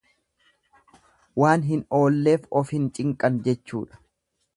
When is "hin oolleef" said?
1.67-2.47